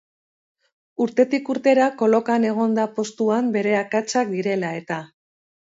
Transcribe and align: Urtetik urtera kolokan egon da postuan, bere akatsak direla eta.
Urtetik 1.05 1.51
urtera 1.55 1.89
kolokan 2.01 2.49
egon 2.53 2.75
da 2.81 2.89
postuan, 2.97 3.53
bere 3.59 3.79
akatsak 3.85 4.35
direla 4.37 4.75
eta. 4.85 5.03